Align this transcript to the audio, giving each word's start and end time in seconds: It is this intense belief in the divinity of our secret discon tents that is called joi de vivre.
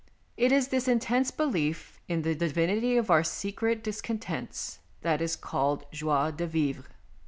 It 0.35 0.51
is 0.51 0.69
this 0.69 0.87
intense 0.87 1.29
belief 1.29 1.99
in 2.07 2.23
the 2.23 2.33
divinity 2.33 2.97
of 2.97 3.11
our 3.11 3.23
secret 3.23 3.83
discon 3.83 4.17
tents 4.19 4.79
that 5.01 5.21
is 5.21 5.35
called 5.35 5.85
joi 5.91 6.31
de 6.31 6.47
vivre. 6.47 6.85